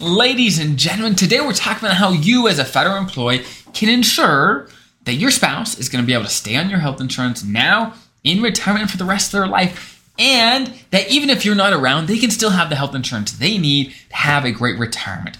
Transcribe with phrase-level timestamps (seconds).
[0.00, 4.66] Ladies and gentlemen, today we're talking about how you, as a federal employee, can ensure
[5.04, 7.92] that your spouse is going to be able to stay on your health insurance now,
[8.24, 12.06] in retirement, for the rest of their life, and that even if you're not around,
[12.06, 15.36] they can still have the health insurance they need to have a great retirement.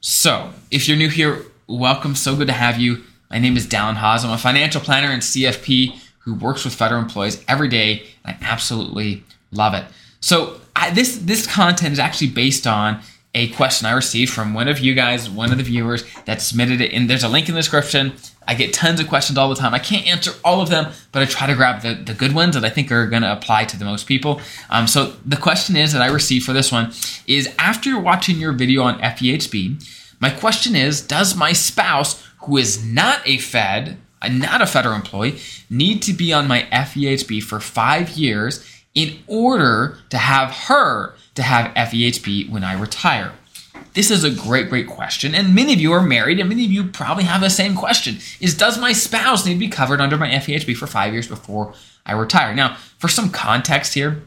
[0.00, 2.14] So, if you're new here, welcome.
[2.14, 3.02] So good to have you.
[3.30, 4.24] My name is Dallin Haws.
[4.24, 8.46] I'm a financial planner and CFP who works with federal employees every day, and I
[8.46, 9.86] absolutely love it.
[10.20, 13.00] So, I, this this content is actually based on
[13.34, 16.80] a question I received from one of you guys, one of the viewers that submitted
[16.80, 16.92] it.
[16.92, 18.12] And there's a link in the description.
[18.46, 19.74] I get tons of questions all the time.
[19.74, 22.54] I can't answer all of them, but I try to grab the, the good ones
[22.54, 24.40] that I think are going to apply to the most people.
[24.70, 26.92] Um, so the question is that I received for this one
[27.26, 29.82] is after watching your video on FEHB,
[30.20, 34.94] my question is Does my spouse, who is not a Fed, uh, not a federal
[34.94, 41.14] employee, need to be on my FEHB for five years in order to have her
[41.34, 43.32] to have FEHB when I retire?
[43.94, 45.34] This is a great, great question.
[45.34, 48.18] And many of you are married, and many of you probably have the same question
[48.40, 51.74] is does my spouse need to be covered under my FEHB for five years before
[52.04, 52.54] I retire?
[52.54, 54.22] Now, for some context here,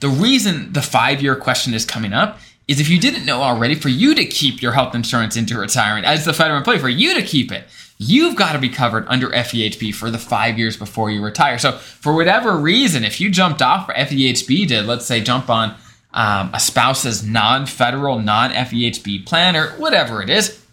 [0.00, 3.74] the reason the five year question is coming up is if you didn't know already,
[3.74, 7.14] for you to keep your health insurance into retirement as the federal employee, for you
[7.14, 7.64] to keep it,
[8.00, 11.58] you've got to be covered under FEHB for the five years before you retire.
[11.58, 15.76] So, for whatever reason, if you jumped off or FEHB did, let's say, jump on
[16.14, 20.64] um, a spouse's non federal, non FEHB plan, or whatever it is,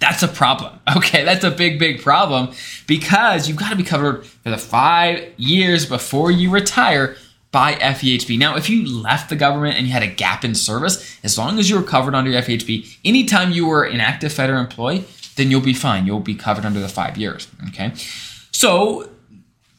[0.00, 0.72] that's a problem.
[0.96, 2.50] Okay, that's a big, big problem
[2.86, 7.16] because you've got to be covered for the five years before you retire
[7.50, 8.38] by FEHB.
[8.38, 11.58] Now, if you left the government and you had a gap in service, as long
[11.58, 15.04] as you were covered under FEHB, anytime you were an active federal employee,
[15.36, 16.06] then you'll be fine.
[16.06, 17.48] You'll be covered under the five years.
[17.68, 17.92] Okay,
[18.50, 19.08] so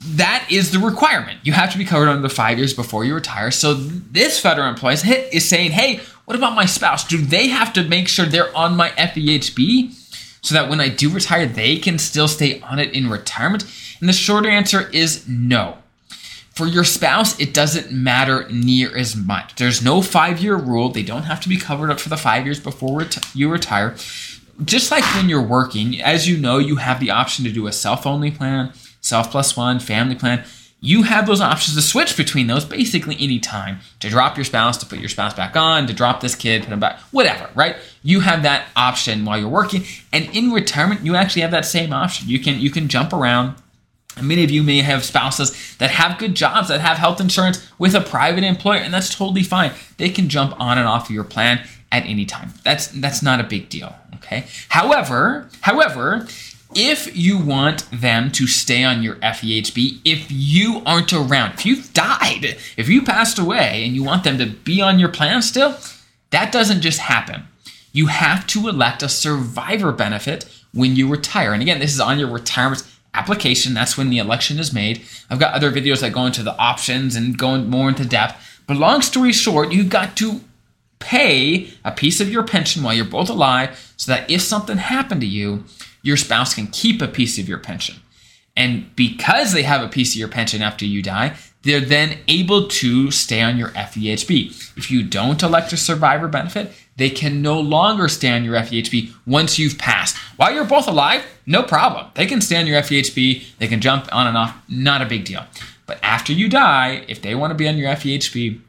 [0.01, 1.39] that is the requirement.
[1.43, 3.51] You have to be covered under five years before you retire.
[3.51, 4.95] So this federal employee
[5.31, 7.07] is saying, hey, what about my spouse?
[7.07, 9.93] Do they have to make sure they're on my FEHB
[10.43, 13.63] so that when I do retire, they can still stay on it in retirement?
[13.99, 15.77] And the short answer is no.
[16.53, 19.55] For your spouse, it doesn't matter near as much.
[19.55, 20.89] There's no five year rule.
[20.89, 23.95] They don't have to be covered up for the five years before you retire.
[24.63, 27.71] Just like when you're working, as you know, you have the option to do a
[27.71, 28.71] self only plan
[29.05, 30.43] self plus one, family plan.
[30.81, 34.85] You have those options to switch between those basically anytime to drop your spouse, to
[34.85, 37.75] put your spouse back on, to drop this kid, put him back, whatever, right?
[38.03, 39.83] You have that option while you're working.
[40.11, 42.29] And in retirement, you actually have that same option.
[42.29, 43.55] You can you can jump around.
[44.21, 47.95] Many of you may have spouses that have good jobs, that have health insurance with
[47.95, 49.73] a private employer, and that's totally fine.
[49.97, 52.53] They can jump on and off of your plan at any time.
[52.63, 53.93] That's that's not a big deal.
[54.25, 54.45] Okay.
[54.69, 56.27] However, however,
[56.73, 61.93] if you want them to stay on your FEHB, if you aren't around, if you've
[61.93, 65.77] died, if you passed away and you want them to be on your plan still,
[66.31, 67.43] that doesn't just happen.
[67.91, 71.53] You have to elect a survivor benefit when you retire.
[71.53, 73.73] And again, this is on your retirement application.
[73.73, 75.03] That's when the election is made.
[75.29, 78.61] I've got other videos that go into the options and go more into depth.
[78.67, 80.41] But long story short, you've got to
[80.99, 85.21] pay a piece of your pension while you're both alive so that if something happened
[85.21, 85.63] to you,
[86.01, 87.95] your spouse can keep a piece of your pension.
[88.55, 92.67] And because they have a piece of your pension after you die, they're then able
[92.67, 94.77] to stay on your FEHB.
[94.77, 99.13] If you don't elect a survivor benefit, they can no longer stay on your FEHB
[99.25, 100.15] once you've passed.
[100.37, 102.07] While you're both alive, no problem.
[102.13, 105.25] They can stay on your FEHB, they can jump on and off, not a big
[105.25, 105.43] deal.
[105.87, 108.61] But after you die, if they want to be on your FEHB,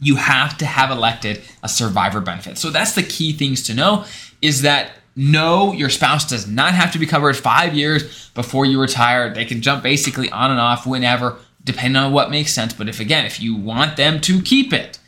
[0.00, 2.58] you have to have elected a survivor benefit.
[2.58, 4.04] So that's the key things to know
[4.42, 8.78] is that no, your spouse does not have to be covered five years before you
[8.78, 9.32] retire.
[9.32, 12.74] They can jump basically on and off whenever, depending on what makes sense.
[12.74, 14.98] But if, again, if you want them to keep it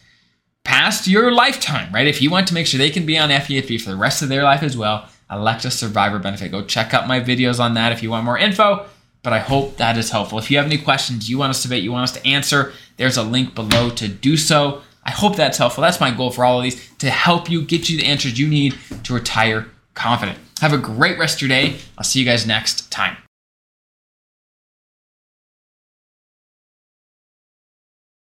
[0.65, 2.07] past your lifetime, right?
[2.07, 4.31] If you want to make sure they can be on FEHB for the rest of
[4.31, 6.51] their life as well, elect a survivor benefit.
[6.51, 8.87] Go check out my videos on that if you want more info.
[9.29, 10.39] But I hope that is helpful.
[10.39, 12.73] If you have any questions you want us to debate, you want us to answer,
[12.97, 14.81] there's a link below to do so.
[15.05, 15.83] I hope that's helpful.
[15.83, 18.49] That's my goal for all of these to help you get you the answers you
[18.49, 18.75] need
[19.05, 20.39] to retire confident.
[20.63, 21.77] Have a great rest of your day.
[21.99, 23.19] I'll see you guys next time.